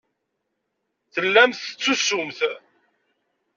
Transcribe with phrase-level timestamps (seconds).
[1.13, 2.39] Tellamt tettusumt.